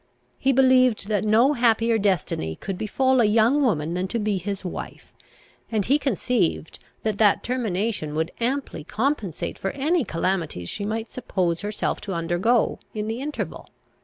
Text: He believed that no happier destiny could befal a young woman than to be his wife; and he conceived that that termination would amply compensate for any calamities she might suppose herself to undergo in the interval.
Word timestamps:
He 0.39 0.51
believed 0.51 1.09
that 1.09 1.23
no 1.23 1.53
happier 1.53 1.99
destiny 1.99 2.55
could 2.55 2.75
befal 2.75 3.21
a 3.21 3.25
young 3.25 3.61
woman 3.61 3.93
than 3.93 4.07
to 4.07 4.17
be 4.17 4.39
his 4.39 4.65
wife; 4.65 5.13
and 5.71 5.85
he 5.85 5.99
conceived 5.99 6.79
that 7.03 7.19
that 7.19 7.43
termination 7.43 8.15
would 8.15 8.31
amply 8.41 8.83
compensate 8.83 9.59
for 9.59 9.69
any 9.73 10.03
calamities 10.03 10.69
she 10.69 10.85
might 10.85 11.11
suppose 11.11 11.61
herself 11.61 12.01
to 12.01 12.13
undergo 12.15 12.79
in 12.95 13.07
the 13.07 13.21
interval. 13.21 13.69